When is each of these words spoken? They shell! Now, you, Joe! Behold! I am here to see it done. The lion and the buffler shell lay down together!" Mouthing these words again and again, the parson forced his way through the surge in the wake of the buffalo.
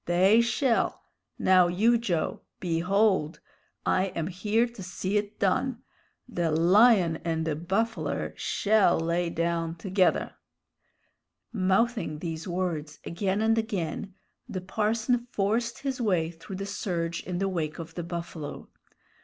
They 0.07 0.41
shell! 0.41 1.03
Now, 1.37 1.67
you, 1.67 1.95
Joe! 1.99 2.41
Behold! 2.59 3.39
I 3.85 4.05
am 4.15 4.25
here 4.25 4.65
to 4.65 4.81
see 4.81 5.15
it 5.15 5.37
done. 5.39 5.83
The 6.27 6.49
lion 6.49 7.17
and 7.17 7.45
the 7.45 7.55
buffler 7.55 8.33
shell 8.35 8.99
lay 8.99 9.29
down 9.29 9.75
together!" 9.75 10.33
Mouthing 11.53 12.17
these 12.17 12.47
words 12.47 12.97
again 13.05 13.43
and 13.43 13.59
again, 13.59 14.15
the 14.49 14.61
parson 14.61 15.27
forced 15.29 15.77
his 15.81 16.01
way 16.01 16.31
through 16.31 16.55
the 16.55 16.65
surge 16.65 17.21
in 17.23 17.37
the 17.37 17.47
wake 17.47 17.77
of 17.77 17.93
the 17.93 18.01
buffalo. 18.03 18.69